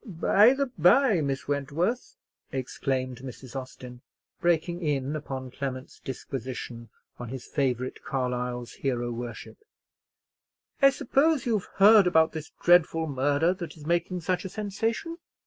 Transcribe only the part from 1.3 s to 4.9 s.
Wentworth," exclaimed Mrs. Austin, breaking